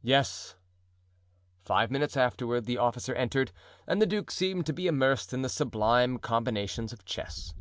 [0.00, 0.54] "Yes."
[1.60, 3.52] Five minutes afterward the officer entered
[3.86, 7.52] and the duke seemed to be immersed in the sublime combinations of chess.